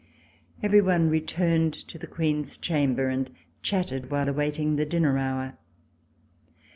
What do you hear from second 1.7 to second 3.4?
to the Queen's chamber and